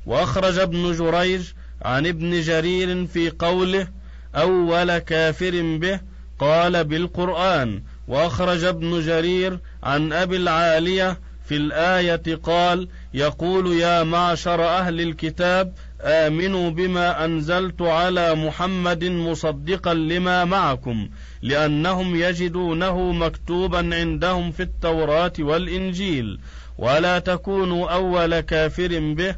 وأخرج 0.07 0.59
ابن 0.59 0.93
جريج 0.93 1.43
عن 1.83 2.07
ابن 2.07 2.41
جرير 2.41 3.07
في 3.07 3.31
قوله 3.31 3.89
أول 4.35 4.99
كافر 4.99 5.79
به 5.79 6.01
قال 6.39 6.85
بالقرآن. 6.85 7.83
وأخرج 8.09 8.65
ابن 8.65 9.01
جرير 9.01 9.59
عن 9.83 10.13
أبي 10.13 10.37
العالية 10.37 11.19
في 11.49 11.57
الآية 11.57 12.37
قال 12.43 12.89
يقول 13.15 13.73
يا 13.81 14.03
معشر 14.03 14.65
أهل 14.65 15.01
الكتاب 15.01 15.73
آمنوا 16.03 16.71
بما 16.71 17.25
أنزلت 17.25 17.83
على 17.83 18.35
محمد 18.35 19.05
مصدقا 19.05 19.95
لما 19.95 20.45
معكم 20.45 21.09
لأنهم 21.43 22.17
يجدونه 22.17 23.13
مكتوبا 23.13 23.97
عندهم 23.97 24.53
في 24.53 24.63
التوراة 24.63 25.33
والإنجيل 25.39 26.41
ولا 26.79 27.19
تكونوا 27.19 27.91
أول 27.91 28.41
كافر 28.41 29.15
به 29.15 29.35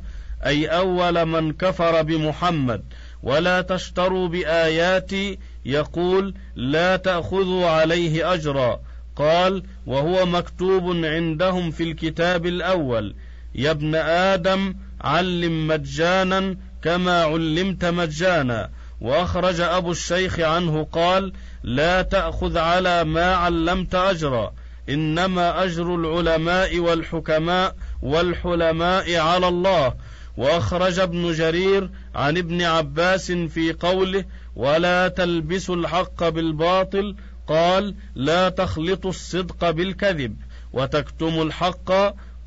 أي 0.47 0.67
أول 0.67 1.25
من 1.25 1.53
كفر 1.53 2.03
بمحمد. 2.03 2.83
ولا 3.23 3.61
تشتروا 3.61 4.29
بآياتي 4.29 5.39
يقول 5.65 6.35
لا 6.55 6.97
تأخذوا 6.97 7.67
عليه 7.67 8.35
أجرا. 8.35 8.81
قال 9.21 9.63
وهو 9.87 10.27
مكتوب 10.27 11.05
عندهم 11.05 11.71
في 11.71 11.83
الكتاب 11.83 12.47
الأول. 12.47 13.15
يا 13.55 13.71
ابن 13.71 13.95
آدم 13.95 14.75
علم 15.01 15.67
مجانا 15.67 16.57
كما 16.83 17.23
علمت 17.23 17.85
مجانا. 17.85 18.71
وأخرج 19.01 19.61
أبو 19.61 19.91
الشيخ 19.91 20.41
عنه 20.41 20.85
قال 20.93 21.33
لا 21.63 22.03
تأخذ 22.03 22.59
على 22.59 23.05
ما 23.05 23.35
علمت 23.35 23.95
أجرا. 23.95 24.53
إنما 24.89 25.65
أجر 25.65 25.95
العلماء 25.95 26.79
والحكماء 26.79 27.77
والحلماء 28.03 29.17
على 29.17 29.49
الله. 29.49 29.95
وأخرج 30.37 30.99
ابن 30.99 31.33
جرير 31.33 31.91
عن 32.15 32.39
ابن 32.39 32.63
عباس 32.63 33.33
في 33.33 33.73
قوله 33.73 34.25
ولا 34.57 35.09
تلبسوا 35.09 35.77
الحق 35.77 36.29
بالباطل 36.29 37.17
قال 37.51 37.95
لا 38.15 38.49
تخلطوا 38.49 39.11
الصدق 39.11 39.71
بالكذب 39.71 40.37
وتكتموا 40.73 41.45
الحق. 41.45 41.93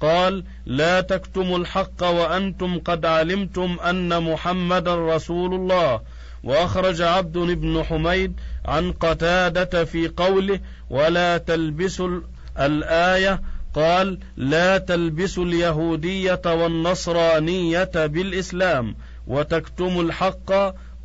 قال 0.02 0.44
لا 0.66 1.02
تكتموا 1.02 1.58
الحق 1.58 2.04
وأنتم 2.04 2.80
قد 2.80 3.06
علمتم 3.06 3.78
أن 3.80 4.24
محمدا 4.24 5.16
رسول 5.16 5.54
الله. 5.54 6.02
وأخرج 6.44 7.02
عبد 7.02 7.38
بن 7.38 7.84
حميد 7.84 8.34
عن 8.66 8.92
قتادة 8.92 9.86
في 9.86 10.08
قوله 10.08 10.60
ولا 10.89 11.38
تلبسوا 11.38 12.22
الآية. 12.60 13.42
قال 13.74 14.20
لا 14.38 14.78
تلبسوا 14.78 15.46
اليهودية 15.46 16.42
والنصرانية 16.46 17.92
بالإسلام 17.96 18.96
وتكتموا 19.28 20.04
الحق. 20.04 20.52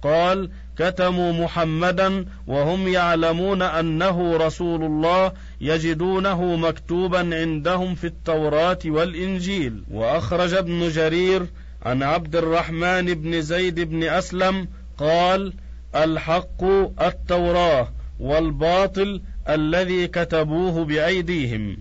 قال 0.02 0.50
كتموا 0.78 1.32
محمدا 1.32 2.24
وهم 2.46 2.88
يعلمون 2.88 3.62
أنه 3.62 4.36
رسول 4.36 4.84
الله 4.84 5.32
يجدونه 5.60 6.56
مكتوبا 6.56 7.18
عندهم 7.18 7.94
في 7.94 8.06
التوراة 8.06 8.78
والإنجيل. 8.86 9.84
وأخرج 9.90 10.54
ابن 10.54 10.88
جرير 10.88 11.46
عن 11.82 12.02
عبد 12.02 12.36
الرحمن 12.36 13.14
بن 13.14 13.40
زيد 13.42 13.80
بن 13.80 14.02
أسلم 14.02 14.68
قال 14.98 15.52
الحق 15.94 16.64
التوراة 17.02 17.88
والباطل 18.20 19.22
الذي 19.48 20.06
كتبوه 20.06 20.84
بأيديهم. 20.84 21.76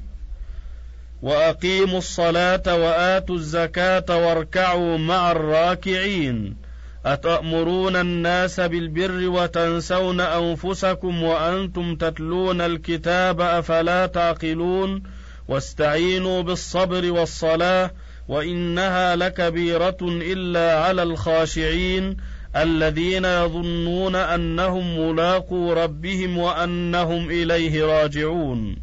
وأقيموا 1.21 1.97
الصلاة 1.97 2.63
وآتوا 2.67 3.35
الزكاة 3.35 4.05
واركعوا 4.09 4.97
مع 4.97 5.31
الراكعين. 5.31 6.66
أتأمرون 7.13 7.95
الناس 7.95 8.59
بالبر 8.59 9.29
وتنسون 9.29 10.21
أنفسكم 10.21 11.23
وأنتم 11.23 11.95
تتلون 11.95 12.61
الكتاب 12.61 13.41
أفلا 13.41 14.05
تعقلون 14.05 15.03
واستعينوا 15.47 16.41
بالصبر 16.41 17.11
والصلاة 17.11 17.91
وإنها 18.27 19.15
لكبيرة 19.15 19.97
إلا 20.01 20.79
على 20.79 21.03
الخاشعين 21.03 22.17
الذين 22.55 23.25
يظنون 23.25 24.15
أنهم 24.15 24.99
ملاقو 24.99 25.73
ربهم 25.73 26.37
وأنهم 26.37 27.29
إليه 27.29 27.85
راجعون. 27.85 28.75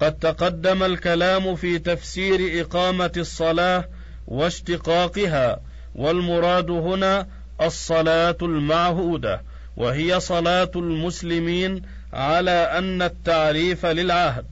قد 0.00 0.18
تقدم 0.18 0.82
الكلام 0.82 1.56
في 1.56 1.78
تفسير 1.78 2.60
إقامة 2.60 3.12
الصلاة 3.16 3.84
واشتقاقها 4.26 5.60
والمراد 5.94 6.70
هنا 6.70 7.37
الصلاة 7.60 8.36
المعهودة 8.42 9.42
وهي 9.76 10.20
صلاة 10.20 10.70
المسلمين 10.76 11.82
على 12.12 12.50
أن 12.50 13.02
التعريف 13.02 13.86
للعهد 13.86 14.46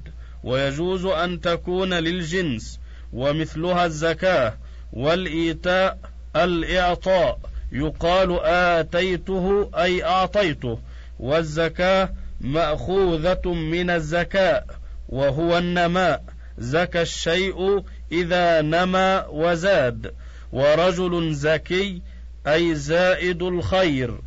ويجوز 0.44 1.04
أن 1.04 1.40
تكون 1.40 1.94
للجنس 1.94 2.80
ومثلها 3.12 3.86
الزكاة 3.86 4.54
والإيتاء 4.92 5.98
الإعطاء 6.36 7.38
يقال 7.72 8.40
آتيته 8.44 9.70
أي 9.74 10.04
أعطيته 10.04 10.78
والزكاة 11.18 12.12
مأخوذة 12.40 13.52
من 13.52 13.90
الزكاء 13.90 14.66
وهو 15.08 15.58
النماء 15.58 16.22
زكى 16.58 17.02
الشيء 17.02 17.84
إذا 18.12 18.62
نما 18.62 19.26
وزاد 19.26 20.14
ورجل 20.52 21.34
زكي 21.34 22.02
أي 22.46 22.74
زائد 22.74 23.42
الخير 23.42 24.20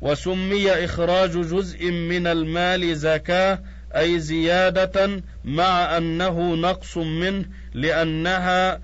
وسمي 0.00 0.70
إخراج 0.70 1.30
جزء 1.30 1.90
من 1.90 2.26
المال 2.26 2.96
زكاة 2.96 3.62
أي 3.96 4.20
زيادة 4.20 5.22
مع 5.44 5.96
أنه 5.96 6.54
نقص 6.54 6.96
منه 6.96 7.44
لأنها 7.74 8.80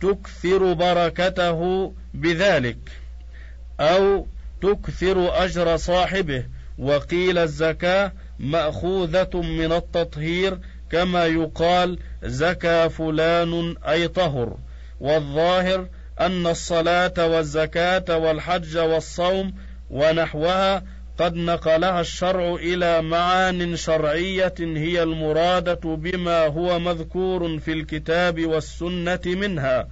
تكثر 0.00 0.72
بركته 0.72 1.92
بذلك 2.14 2.78
أو 3.80 4.26
تكثر 4.60 5.44
أجر 5.44 5.76
صاحبه. 5.76 6.44
وقيل 6.78 7.38
الزكاة 7.38 8.12
مأخوذة 8.38 9.30
من 9.34 9.72
التطهير 9.72 10.58
كما 10.90 11.26
يقال 11.26 11.98
زكى 12.24 12.88
فلان 12.88 13.74
أي 13.88 14.08
طهر. 14.08 14.56
والظاهر 15.00 15.88
أن 16.20 16.46
الصلاة 16.46 17.26
والزكاة 17.26 18.16
والحج 18.16 18.78
والصوم 18.78 19.54
ونحوها 19.90 20.82
قد 21.18 21.34
نقلها 21.34 22.00
الشرع 22.00 22.54
إلى 22.54 23.02
معان 23.02 23.76
شرعية 23.76 24.54
هي 24.60 25.02
المرادة 25.02 25.80
بما 25.96 26.46
هو 26.46 26.78
مذكور 26.78 27.58
في 27.58 27.72
الكتاب 27.72 28.46
والسنة 28.46 29.20
منها. 29.26 29.88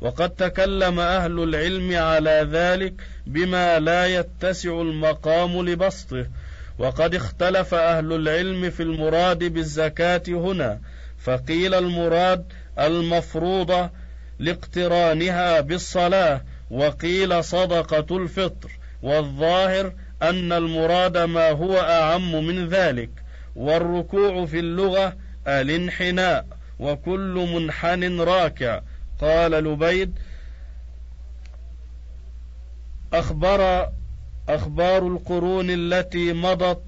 وقد 0.00 0.30
تكلم 0.30 1.00
أهل 1.00 1.42
العلم 1.42 1.96
على 1.96 2.48
ذلك 2.50 2.94
بما 3.26 3.78
لا 3.78 4.06
يتسع 4.06 4.80
المقام 4.80 5.62
لبسطه. 5.68 6.26
وقد 6.78 7.14
اختلف 7.14 7.74
أهل 7.74 8.12
العلم 8.12 8.70
في 8.70 8.82
المراد 8.82 9.44
بالزكاة 9.44 10.22
هنا. 10.28 10.80
فقيل 11.18 11.74
المراد 11.74 12.44
المفروضة 12.78 13.90
لاقترانها 14.40 15.60
بالصلاة 15.60 16.42
وقيل 16.70 17.44
صدقة 17.44 18.16
الفطر 18.16 18.70
والظاهر 19.02 19.92
أن 20.22 20.52
المراد 20.52 21.18
ما 21.18 21.50
هو 21.50 21.76
أعم 21.76 22.44
من 22.46 22.68
ذلك 22.68 23.10
والركوع 23.56 24.46
في 24.46 24.58
اللغة 24.58 25.16
الانحناء 25.46 26.46
وكل 26.78 27.48
منحن 27.54 28.20
راكع. 28.20 28.80
قال 29.20 29.50
لبيد 29.50 30.18
أخبر 33.12 33.88
أخبار 34.48 35.06
القرون 35.06 35.70
التي 35.70 36.32
مضت 36.32 36.84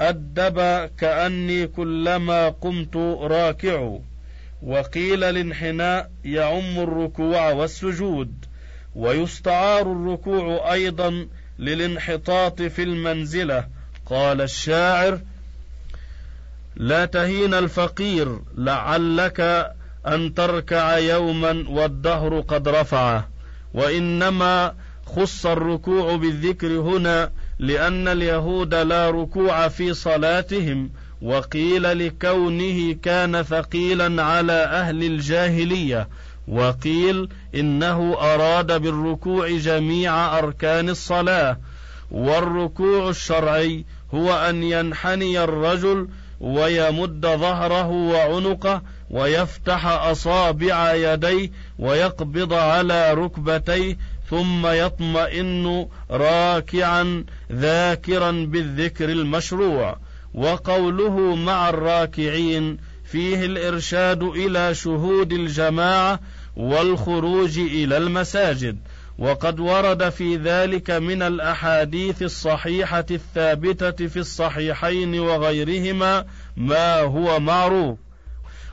أدب 0.00 0.60
كأني 0.98 1.66
كلما 1.66 2.48
قمت 2.48 2.96
راكع. 3.20 3.98
وقيل 4.66 5.24
الانحناء 5.24 6.10
يعم 6.24 6.78
الركوع 6.78 7.50
والسجود 7.50 8.44
ويستعار 8.94 9.92
الركوع 9.92 10.72
أيضا 10.72 11.26
للانحطاط 11.58 12.62
في 12.62 12.82
المنزلة. 12.82 13.66
قال 14.06 14.40
الشاعر 14.40 15.20
لا 16.76 17.04
تهين 17.04 17.54
الفقير 17.54 18.40
لعلك 18.56 19.70
أن 20.06 20.34
تركع 20.34 20.98
يوما 20.98 21.64
والدهر 21.68 22.40
قد 22.40 22.68
رفعه 22.68 23.28
وإنما 23.74 24.74
خص 25.06 25.46
الركوع 25.46 26.16
بالذكر 26.16 26.68
هنا 26.72 27.32
لأن 27.58 28.08
اليهود 28.08 28.74
لا 28.74 29.10
ركوع 29.10 29.68
في 29.68 29.94
صلاتهم 29.94 30.90
وقيل 31.22 32.06
لكونه 32.06 32.96
كان 33.02 33.42
ثقيلا 33.42 34.22
على 34.22 34.52
أهل 34.52 35.04
الجاهلية 35.04 36.08
وقيل 36.48 37.28
إنه 37.54 38.16
أراد 38.20 38.82
بالركوع 38.82 39.48
جميع 39.48 40.38
أركان 40.38 40.88
الصلاة. 40.88 41.58
والركوع 42.10 43.08
الشرعي 43.08 43.84
هو 44.14 44.32
أن 44.32 44.62
ينحني 44.62 45.44
الرجل 45.44 46.08
ويمد 46.40 47.26
ظهره 47.26 47.90
وعنقه 47.90 48.82
ويفتح 49.10 49.86
أصابع 49.86 50.94
يديه 50.94 51.50
ويقبض 51.78 52.52
على 52.52 53.14
ركبتيه 53.14 53.98
ثم 54.30 54.66
يطمئن 54.66 55.86
راكعا 56.10 57.24
ذاكرا 57.52 58.30
بالذكر 58.30 59.08
المشروع. 59.08 59.98
وقوله 60.36 61.34
مع 61.34 61.68
الراكعين 61.68 62.78
فيه 63.04 63.44
الإرشاد 63.44 64.22
إلى 64.22 64.74
شهود 64.74 65.32
الجماعة 65.32 66.20
والخروج 66.56 67.58
إلى 67.58 67.96
المساجد. 67.96 68.78
وقد 69.18 69.60
ورد 69.60 70.08
في 70.08 70.36
ذلك 70.36 70.90
من 70.90 71.22
الأحاديث 71.22 72.22
الصحيحة 72.22 73.06
الثابتة 73.10 74.06
في 74.06 74.16
الصحيحين 74.16 75.20
وغيرهما 75.20 76.24
ما 76.56 77.00
هو 77.00 77.40
معروف. 77.40 77.98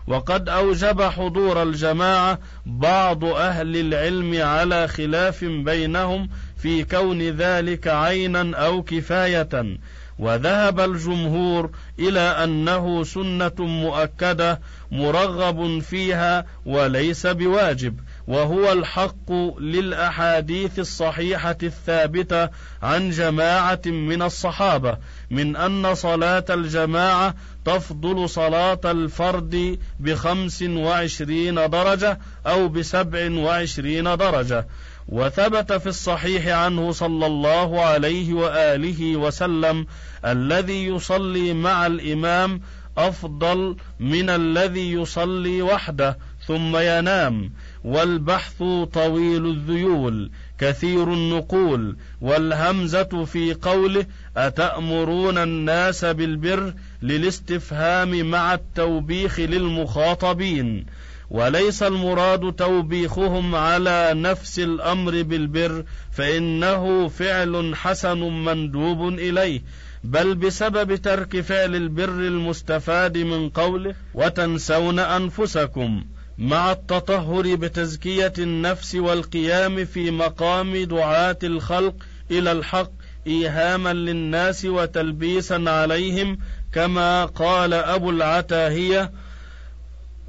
وقد 0.08 0.49
أوجب 0.49 1.02
حضور 1.02 1.63
الجماعة 1.63 2.39
بعض 2.65 3.26
أهل 3.26 3.76
العلم 3.76 4.41
على 4.41 4.88
خلاف 4.88 5.45
بينهم 5.45 6.30
في 6.58 6.84
كون 6.84 7.21
ذلك 7.21 7.88
عينا 7.88 8.58
أو 8.58 8.84
كفاية. 8.84 9.78
وذهب 10.19 10.80
الجمهور 10.80 11.69
إلى 11.99 12.19
أنه 12.19 13.04
سنة 13.04 13.56
مؤكدة 13.60 14.60
مرغب 14.91 15.80
فيها 15.80 16.45
وليس 16.65 17.28
بواجب 17.28 17.99
وهو 18.28 18.71
الحق 18.71 19.32
للأحاديث 19.60 20.80
الصحيحة 20.80 21.58
الثابتة 21.63 22.49
عن 22.84 23.10
جماعة 23.10 23.82
من 23.86 24.21
الصحابة 24.21 24.97
من 25.32 25.56
أن 25.56 25.95
صلاة 25.95 26.45
الجماعة 26.49 27.36
تفضل 27.65 28.30
صلاة 28.30 28.80
الفرد 28.86 29.80
بخمس 29.99 30.62
وعشرين 30.62 31.56
درجة 31.56 32.19
أو 32.47 32.67
بسبع 32.67 33.32
وعشرين 33.32 34.04
درجة. 34.04 34.65
وثبت 35.07 35.73
في 35.73 35.87
الصحيح 35.87 36.47
عنه 36.47 36.91
صلى 36.91 37.25
الله 37.25 37.81
عليه 37.81 38.33
وآله 38.33 39.15
وسلم 39.15 39.85
الذي 40.25 40.85
يصلي 40.85 41.53
مع 41.53 41.87
الإمام 41.87 42.61
أفضل 42.97 43.75
من 43.99 44.29
الذي 44.29 44.91
يصلي 44.91 45.61
وحده 45.61 46.17
ثم 46.47 46.77
ينام 46.77 47.51
والبحث 47.83 48.63
طويل 48.93 49.45
الذيول 49.45 50.31
كثير 50.59 51.13
النقول 51.13 51.95
والهمزة 52.21 53.25
في 53.25 53.53
قوله 53.53 54.05
أتأمرون 54.37 55.37
الناس 55.37 56.05
بالبر 56.05 56.73
للاستفهام 57.01 58.25
مع 58.25 58.53
التوبيخ 58.53 59.39
للمخاطبين؟ 59.39 60.85
وليس 61.29 61.83
المراد 61.83 62.53
توبيخهم 62.53 63.55
على 63.55 64.12
نفس 64.13 64.59
الأمر 64.59 65.21
بالبر 65.21 65.83
فإنه 66.12 67.07
فعل 67.07 67.75
حسن 67.75 68.19
مندوب 68.19 69.07
إليه. 69.07 69.62
بل 70.03 70.36
بسبب 70.36 70.95
ترك 70.95 71.41
فعل 71.41 71.75
البر 71.75 72.09
المستفاد 72.09 73.17
من 73.17 73.49
قوله 73.49 73.95
وتنسون 74.13 74.99
أنفسكم 74.99 76.03
مع 76.38 76.71
التطهر 76.71 77.55
بتزكية 77.55 78.33
النفس 78.39 78.95
والقيام 78.95 79.86
في 79.86 80.12
مقام 80.12 80.77
دعاة 80.83 81.38
الخلق 81.43 81.95
إلى 82.31 82.51
الحق 82.51 82.91
إيهاما 83.27 83.93
للناس 83.93 84.65
وتلبيسا 84.65 85.63
عليهم 85.67 86.38
كما 86.73 87.25
قال 87.25 87.73
أبو 87.73 88.09
العتاهية 88.09 89.12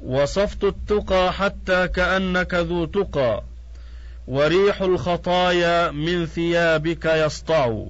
وصفت 0.03 0.63
التقى 0.63 1.33
حتى 1.33 1.87
كأنك 1.87 2.53
ذو 2.53 2.85
تقى 2.85 3.43
وريح 4.27 4.81
الخطايا 4.81 5.91
من 5.91 6.25
ثيابك 6.25 7.05
يسطع 7.05 7.85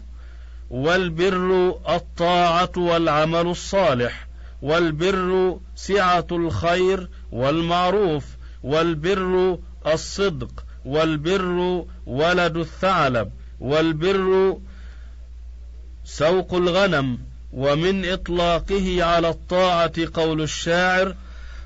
والبر 0.70 1.76
الطاعة 1.90 2.72
والعمل 2.78 3.48
الصالح 3.48 4.28
والبر 4.62 5.60
سعة 5.76 6.28
الخير 6.32 7.10
والمعروف 7.32 8.26
والبر 8.64 9.58
الصدق 9.88 10.66
والبر 10.86 11.86
ولد 12.06 12.58
الثعلب 12.58 13.32
والبر 13.60 14.58
سوق 16.06 16.54
الغنم 16.54 17.20
ومن 17.54 18.06
إطلاقه 18.06 19.04
على 19.04 19.30
الطاعة 19.30 19.94
قول 20.14 20.42
الشاعر 20.42 21.16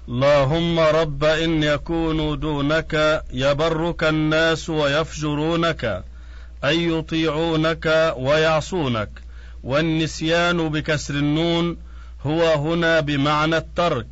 اللهم 0.09 0.79
رب 0.79 1.23
إن 1.23 1.63
يكونوا 1.63 2.35
دونك 2.35 3.23
يبرك 3.33 4.03
الناس 4.03 4.69
ويفجرونك 4.69 6.03
اي 6.63 6.85
يطيعونك 6.87 8.13
ويعصونك 8.17 9.09
والنسيان 9.63 10.69
بكسر 10.69 11.13
النون 11.13 11.77
هو 12.21 12.53
هنا 12.53 12.99
بمعنى 12.99 13.57
الترك 13.57 14.07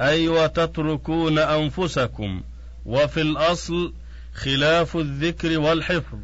أي 0.00 0.28
وتتركون 0.28 1.38
أنفسكم 1.38 2.42
وفي 2.86 3.20
الأصل 3.20 3.92
خلاف 4.34 4.96
الذكر 4.96 5.58
والحفظ. 5.58 6.18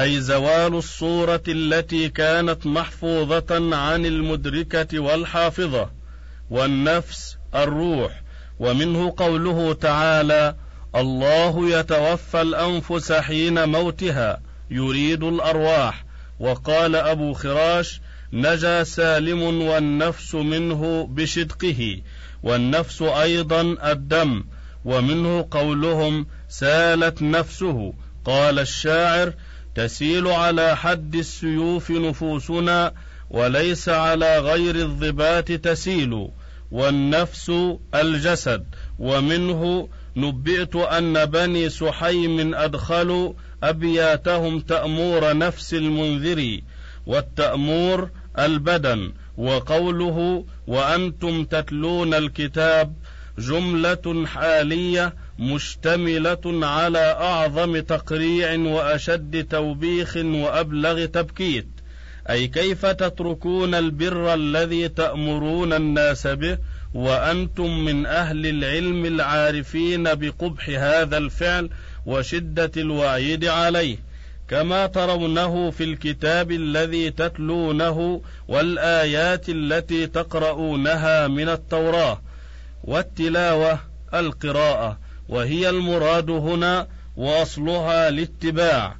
أي 0.00 0.20
زوال 0.20 0.74
الصورة 0.74 1.42
التي 1.48 2.08
كانت 2.08 2.66
محفوظة 2.66 3.76
عن 3.76 4.06
المدركة 4.06 5.00
والحافظة 5.00 5.90
والنفس 6.50 7.39
الروح 7.54 8.22
ومنه 8.58 9.14
قوله 9.16 9.72
تعالى 9.72 10.54
الله 10.96 11.78
يتوفى 11.78 12.40
الأنفس 12.42 13.12
حين 13.12 13.68
موتها 13.68 14.40
يريد 14.70 15.22
الأرواح. 15.22 16.04
وقال 16.40 16.96
أبو 16.96 17.32
خراش 17.32 18.00
نجا 18.32 18.84
سالم 18.84 19.42
والنفس 19.62 20.34
منه 20.34 21.06
بشدقه 21.10 22.00
والنفس 22.42 23.02
أيضا 23.02 23.60
الدم. 23.92 24.44
ومنه 24.84 25.48
قولهم 25.50 26.26
سالت 26.48 27.22
نفسه. 27.22 27.92
قال 28.24 28.58
الشاعر 28.58 29.32
تسيل 29.74 30.26
على 30.26 30.76
حد 30.76 31.14
السيوف 31.14 31.90
نفوسنا 31.90 32.92
وليس 33.30 33.88
على 33.88 34.38
غير 34.38 34.74
الضبات 34.74 35.52
تسيل. 35.52 36.28
والنفس 36.70 37.52
الجسد. 37.94 38.64
ومنه 38.98 39.88
نبئت 40.16 40.76
أن 40.76 41.24
بني 41.24 41.68
سحيم 41.68 42.54
أدخلوا 42.54 43.32
أبياتهم 43.62 44.60
تأمور 44.60 45.36
نفس 45.36 45.74
المنذر 45.74 46.60
والتأمور 47.06 48.10
البدن. 48.38 49.12
وقوله 49.36 50.44
وأنتم 50.66 51.44
تتلون 51.44 52.14
الكتاب 52.14 52.96
جملة 53.38 54.26
حالية 54.26 55.14
مشتملة 55.38 56.66
على 56.66 56.98
أعظم 56.98 57.80
تقريع 57.80 58.58
وأشد 58.58 59.46
توبيخ 59.48 60.16
وأبلغ 60.16 61.04
تبكيت. 61.04 61.68
أي 62.30 62.48
كيف 62.48 62.86
تتركون 62.86 63.74
البر 63.74 64.34
الذي 64.34 64.88
تأمرون 64.88 65.72
الناس 65.72 66.26
به 66.26 66.58
وأنتم 66.94 67.84
من 67.84 68.06
أهل 68.06 68.46
العلم 68.46 69.04
العارفين 69.04 70.14
بقبح 70.14 70.68
هذا 70.68 71.18
الفعل 71.18 71.70
وشدة 72.06 72.70
الوعيد 72.76 73.44
عليه 73.44 73.96
كما 74.48 74.86
ترونه 74.86 75.70
في 75.70 75.84
الكتاب 75.84 76.52
الذي 76.52 77.10
تتلونه 77.10 78.22
والآيات 78.48 79.48
التي 79.48 80.06
تقرؤونها 80.06 81.28
من 81.28 81.48
التوراة 81.48 82.20
والتلاوة 82.84 83.78
القراءة 84.14 84.98
وهي 85.28 85.70
المراد 85.70 86.30
هنا 86.30 86.86
وأصلها 87.16 88.08
الاتباع. 88.08 88.96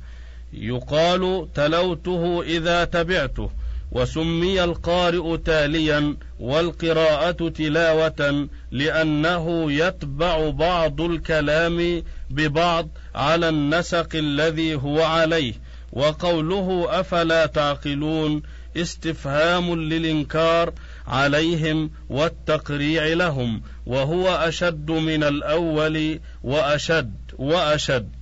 يقال 0.52 1.48
تلوته 1.54 2.42
إذا 2.42 2.84
تبعته 2.84 3.50
وسمي 3.92 4.64
القارئ 4.64 5.36
تاليا 5.36 6.16
والقراءة 6.40 7.48
تلاوة 7.48 8.48
لأنه 8.70 9.72
يتبع 9.72 10.50
بعض 10.50 11.00
الكلام 11.00 12.02
ببعض 12.30 12.88
على 13.14 13.48
النسق 13.48 14.08
الذي 14.14 14.74
هو 14.74 15.02
عليه. 15.02 15.54
وقوله 15.92 17.00
أفلا 17.00 17.46
تعقلون 17.46 18.42
استفهام 18.76 19.74
للإنكار 19.74 20.72
عليهم 21.06 21.90
والتقريع 22.08 23.06
لهم 23.06 23.62
وهو 23.86 24.28
أشد 24.28 24.90
من 24.90 25.24
الأول 25.24 26.20
وأشد 26.42 27.14
وأشد. 27.38 28.19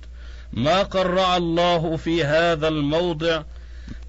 ما 0.53 0.83
قرع 0.83 1.37
الله 1.37 1.97
في 1.97 2.23
هذا 2.23 2.67
الموضع 2.67 3.43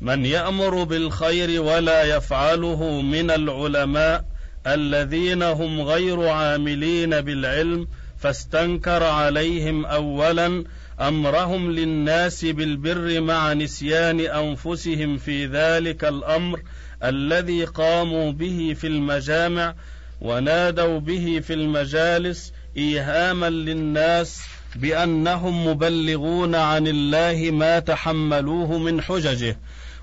من 0.01 0.25
يأمر 0.27 0.85
بالخير 0.85 1.63
ولا 1.63 2.03
يفعله 2.03 3.01
من 3.01 3.31
العلماء 3.31 4.25
الذين 4.67 5.43
هم 5.43 5.81
غير 5.81 6.29
عاملين 6.29 7.21
بالعلم 7.21 7.89
فاستنكر 8.19 9.03
عليهم 9.03 9.87
اولا 9.87 10.65
أمرهم 11.01 11.73
للناس 11.73 12.45
بالبر 12.45 13.21
مع 13.21 13.53
نسيان 13.53 14.21
أنفسهم 14.21 15.17
في 15.17 15.47
ذلك 15.47 16.05
الأمر 16.05 16.61
الذي 17.05 17.65
قاموا 17.65 18.33
به 18.33 18.77
في 18.81 18.87
المجامع 18.87 19.75
ونادوا 20.21 21.01
به 21.01 21.41
في 21.47 21.53
المجالس 21.55 22.53
إيهاما 22.77 23.51
للناس 23.51 24.43
بأنهم 24.77 25.67
مبلغون 25.67 26.55
عن 26.55 26.87
الله 26.87 27.51
ما 27.51 27.79
تحملوه 27.79 28.79
من 28.79 29.03
حججه 29.03 29.59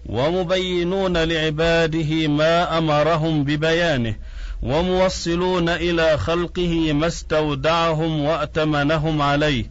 ومبينون 0.06 1.18
لعباده 1.18 2.28
ما 2.28 2.78
أمرهم 2.78 3.44
ببيانه 3.44 4.16
وموصلون 4.64 5.70
إلى 5.70 6.18
خلقه 6.18 6.94
ما 6.94 7.08
استودعهم 7.08 8.20
وأتمنهم 8.26 9.22
عليه 9.22 9.66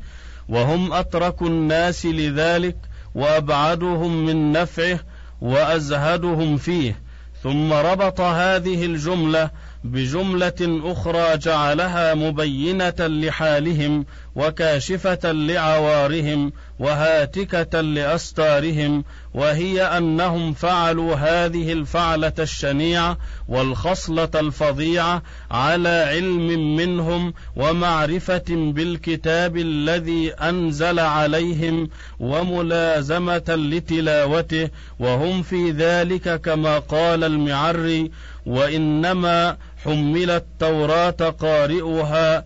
وهم 0.49 0.93
أترك 0.93 1.43
الناس 1.43 2.07
لذلك 2.07 2.77
وأبعدهم 3.15 4.27
من 4.27 4.53
نفعه 4.53 5.01
وأزهدهم 5.41 6.57
فيه. 6.57 7.07
ثم 7.43 7.73
ربط 7.73 8.21
هذه 8.21 8.87
الجملة 8.87 9.51
بجملة 9.85 10.81
أخرى 10.85 11.37
جعلها 11.37 12.15
مبينة 12.15 12.95
لحالهم 12.99 14.07
وكاشفة 14.37 15.33
لعوارهم 15.33 16.53
وهاتكة 16.79 17.81
لأستارهم 17.81 19.05
وهي 19.35 19.83
أنهم 19.83 20.53
فعلوا 20.53 21.15
هذه 21.15 21.73
الفعلة 21.73 22.33
الشنيعة 22.39 23.19
والخصلة 23.49 24.29
الفظيعة 24.35 25.23
على 25.51 26.07
علم 26.09 26.77
منهم 26.77 27.35
ومعرفة 27.57 28.45
بالكتاب 28.49 29.57
الذي 29.57 30.33
أنزل 30.33 31.01
عليهم 31.01 31.89
وملازمة 32.21 33.45
لتلاوته 33.49 34.69
وهم 34.99 35.43
في 35.43 35.71
ذلك 35.71 36.41
كما 36.41 36.79
قال 36.79 37.25
المعري 37.25 38.11
وإنما 38.47 39.57
حمل 39.85 40.31
التوراة 40.31 41.35
قارئها 41.41 42.45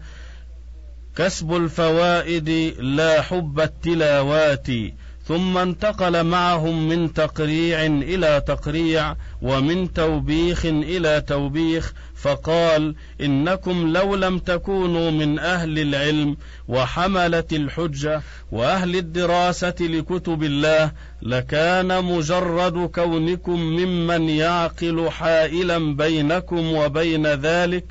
كسب 1.16 1.56
الفوائد 1.56 2.48
لا 2.78 3.22
حب 3.22 3.60
التلاوات 3.60 4.66
ثم 5.30 5.58
انتقل 5.58 6.24
معهم 6.24 6.88
من 6.88 7.12
تقريع 7.12 7.86
إلى 7.86 8.42
تقريع 8.46 9.16
ومن 9.42 9.92
توبيخ 9.92 10.64
إلى 10.64 11.20
توبيخ 11.20 11.92
فقال 12.16 12.94
إنكم 13.20 13.92
لو 13.92 14.14
لم 14.14 14.38
تكونوا 14.38 15.10
من 15.10 15.38
أهل 15.38 15.78
العلم 15.78 16.36
وحمله 16.68 17.44
الحجة 17.52 18.22
وأهل 18.52 18.96
الدراسة 18.96 19.74
لكتب 19.80 20.42
الله 20.42 20.92
لكان 21.22 22.04
مجرد 22.04 22.90
كونكم 22.94 23.60
ممن 23.60 24.28
يعقل 24.28 25.10
حائلا 25.10 25.96
بينكم 25.96 26.72
وبين 26.72 27.26
ذلك 27.26 27.84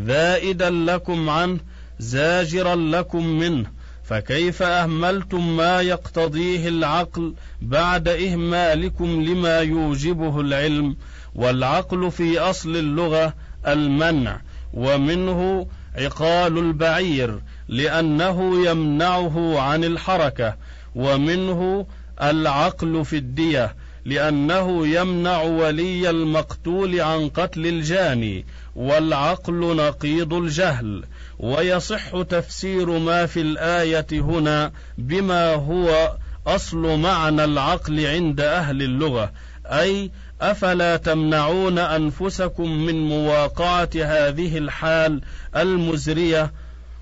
ذائدا 0.00 0.70
لكم 0.70 1.30
عنه 1.30 1.58
زاجرا 2.00 2.74
لكم 2.74 3.26
منه 3.26 3.66
فكيف 4.04 4.62
أهملتم 4.62 5.56
ما 5.56 5.80
يقتضيه 5.80 6.68
العقل 6.68 7.34
بعد 7.62 8.08
إهمالكم 8.08 9.22
لما 9.22 9.58
يوجبه 9.58 10.40
العلم؟ 10.40 10.96
والعقل 11.34 12.10
في 12.10 12.38
أصل 12.38 12.76
اللغة 12.76 13.34
المنع 13.66 14.40
ومنه 14.74 15.66
عقال 15.94 16.58
البعير 16.58 17.40
لأنه 17.68 18.66
يمنعه 18.70 19.60
عن 19.60 19.84
الحركة 19.84 20.56
ومنه 20.94 21.86
العقل 22.22 23.04
في 23.04 23.16
الدية 23.16 23.74
لأنه 24.04 24.86
يمنع 24.86 25.42
ولي 25.42 26.10
المقتول 26.10 27.00
عن 27.00 27.28
قتل 27.28 27.66
الجاني 27.66 28.44
والعقل 28.76 29.76
نقيض 29.76 30.34
الجهل 30.34 31.04
ويصح 31.38 32.22
تفسير 32.22 32.98
ما 32.98 33.26
في 33.26 33.40
الآية 33.40 34.06
هنا 34.12 34.72
بما 34.98 35.54
هو 35.54 36.16
أصل 36.46 36.98
معنى 36.98 37.44
العقل 37.44 38.06
عند 38.06 38.40
أهل 38.40 38.82
اللغة 38.82 39.32
أي 39.66 40.10
أفلا 40.40 40.96
تمنعون 40.96 41.78
أنفسكم 41.78 42.70
من 42.70 43.08
مواقعة 43.08 43.90
هذه 43.94 44.58
الحال 44.58 45.20
المزرية؟ 45.56 46.52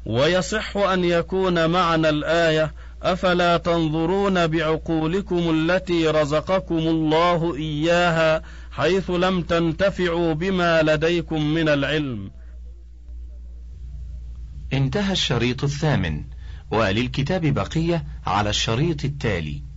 ويصح 0.06 0.76
أن 0.76 1.04
يكون 1.04 1.70
معنى 1.70 2.08
الآية 2.08 2.72
أفلا 3.02 3.56
تنظرون 3.56 4.46
بعقولكم 4.46 5.50
التي 5.50 6.08
رزقكم 6.08 6.78
الله 6.78 7.56
إياها 7.56 8.42
حيث 8.70 9.10
لم 9.10 9.42
تنتفعوا 9.42 10.32
بما 10.32 10.82
لديكم 10.82 11.42
من 11.42 11.68
العلم؟ 11.68 12.30
انتهى 14.72 15.12
الشريط 15.12 15.64
الثامن 15.64 16.24
وللكتاب 16.70 17.46
بقية 17.46 18.04
على 18.26 18.50
الشريط 18.50 19.04
التالي. 19.04 19.67